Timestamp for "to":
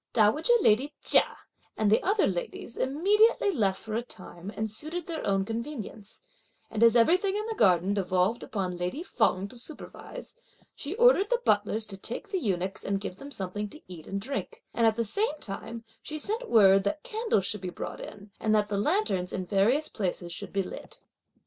9.49-9.59, 11.85-11.97, 13.69-13.81